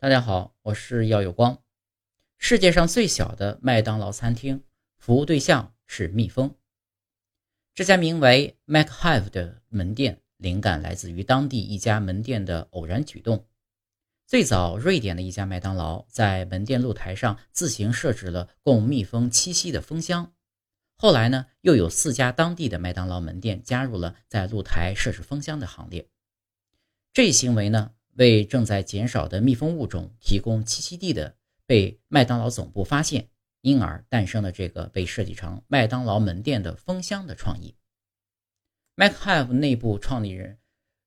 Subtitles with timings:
[0.00, 1.60] 大家好，我是耀有光。
[2.38, 4.62] 世界上最小的麦当劳餐厅，
[4.96, 6.54] 服务对象是蜜蜂。
[7.74, 13.48] 这家名为 MacHive 的门店，灵感来自于当地一家门店的偶然举动。
[14.24, 20.32] 最早，瑞典的一家麦当劳在门店露台上自行设置了供蜜蜂栖息的蜂箱。
[20.94, 26.08] 后来呢，又有四家当地的麦当劳门店加入了在露台设置蜂箱的行列。
[27.12, 27.94] 这一行为呢？
[28.18, 31.36] 为正在减少的蜜蜂物种提供栖息地的
[31.66, 33.28] 被麦当劳总部发现，
[33.60, 37.76] 因而诞生了这个被设计成麦当劳门店的蜂箱的创意。
[38.96, 40.58] MacHive 内部创立人、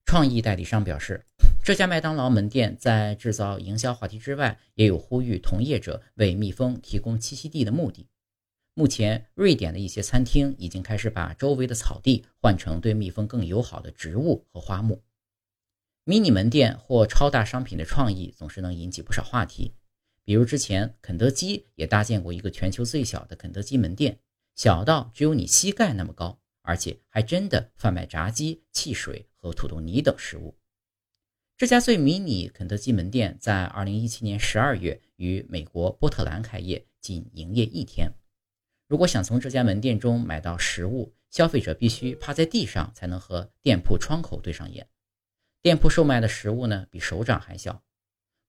[0.06, 1.26] 创意代理商表示，
[1.62, 8.08] 这家麦当劳门店在制造营销话题之外，也有呼吁同业者为蜜蜂提供栖息地的目的。
[8.74, 15.04] 目前，瑞典的一些餐厅已经开始把周围的草地换成对蜜蜂更友好的植物和花木。
[16.12, 19.74] 迷你门店或超大商品的创意总是能引起不少话题，
[20.26, 24.20] 比如之前肯德基也搭建过一个全球最小的肯德基门店，
[24.54, 30.58] 小到只有你膝盖那么高，而且还真的贩卖炸鸡、汽水和土豆泥等食物。
[31.56, 38.12] 这家最迷你肯德基门店在2017年12月于美国波特兰开业，仅营业一天。
[38.90, 44.86] 如果想从这家门店中买到食物，消费者必须趴在地上才能和店铺窗口对上眼。
[45.62, 47.84] 店铺售卖的食物呢，比手掌还小，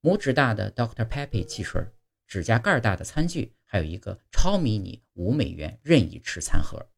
[0.00, 1.84] 拇指大的 Doctor Pepe 汽水，
[2.27, 6.88] 指甲盖大的餐具，还有一个超迷你五美元任意吃餐盒。